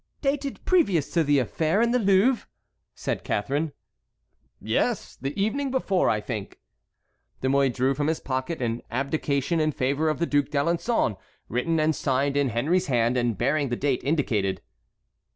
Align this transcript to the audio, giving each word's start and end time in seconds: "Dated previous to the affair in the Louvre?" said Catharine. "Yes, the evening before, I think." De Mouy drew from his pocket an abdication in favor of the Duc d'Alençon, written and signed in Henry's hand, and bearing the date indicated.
"Dated 0.23 0.65
previous 0.65 1.11
to 1.11 1.23
the 1.23 1.37
affair 1.37 1.79
in 1.79 1.91
the 1.91 1.99
Louvre?" 1.99 2.47
said 2.95 3.23
Catharine. 3.23 3.71
"Yes, 4.59 5.15
the 5.15 5.39
evening 5.39 5.69
before, 5.69 6.09
I 6.09 6.19
think." 6.19 6.59
De 7.41 7.47
Mouy 7.49 7.69
drew 7.69 7.93
from 7.93 8.07
his 8.07 8.19
pocket 8.19 8.63
an 8.63 8.81
abdication 8.89 9.59
in 9.59 9.71
favor 9.71 10.09
of 10.09 10.17
the 10.17 10.25
Duc 10.25 10.45
d'Alençon, 10.45 11.17
written 11.49 11.79
and 11.79 11.95
signed 11.95 12.35
in 12.35 12.49
Henry's 12.49 12.87
hand, 12.87 13.15
and 13.15 13.37
bearing 13.37 13.69
the 13.69 13.75
date 13.75 14.01
indicated. 14.03 14.63